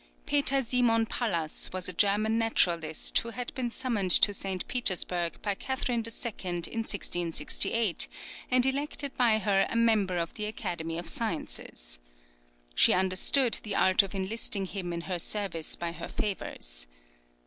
[0.25, 4.67] Peter Simon Pallas was a German naturalist, who had been summoned to St.
[4.67, 6.33] Petersburg by Catherine II.
[6.43, 8.07] in 1668,
[8.49, 11.99] and elected by her a member of the Academy of Sciences.
[12.73, 16.87] She understood the art of enlisting him in her service by her favours.